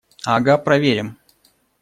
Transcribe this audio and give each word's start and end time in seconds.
Ага, 0.35 0.55
проверим! 0.57 1.13